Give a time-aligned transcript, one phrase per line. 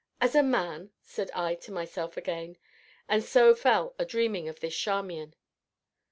[0.19, 2.57] "As a man?" said I to myself again,
[3.07, 5.35] and so fell a dreaming of this Charmian.